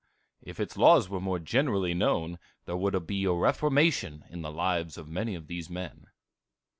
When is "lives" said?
4.51-4.97